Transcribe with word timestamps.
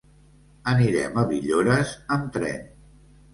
Anirem 0.71 1.19
a 1.23 1.25
Villores 1.33 1.93
amb 2.17 2.33
tren. 2.39 2.67